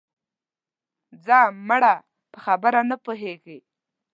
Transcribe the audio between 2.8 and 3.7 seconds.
نه پوهېږې